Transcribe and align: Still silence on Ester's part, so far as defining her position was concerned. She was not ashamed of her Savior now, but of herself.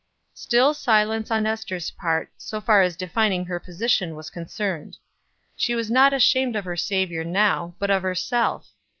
Still 0.33 0.73
silence 0.73 1.29
on 1.29 1.45
Ester's 1.45 1.91
part, 1.91 2.31
so 2.35 2.59
far 2.59 2.81
as 2.81 2.95
defining 2.95 3.45
her 3.45 3.59
position 3.59 4.15
was 4.15 4.31
concerned. 4.31 4.97
She 5.55 5.75
was 5.75 5.91
not 5.91 6.11
ashamed 6.11 6.55
of 6.55 6.65
her 6.65 6.75
Savior 6.75 7.23
now, 7.23 7.75
but 7.77 7.91
of 7.91 8.01
herself. 8.01 8.71